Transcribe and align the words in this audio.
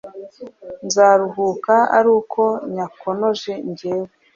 Nzaruhuka 0.85 1.73
ari 1.97 2.09
uko 2.19 2.41
nyakonoje 2.73 3.51
ngewe 3.69 4.07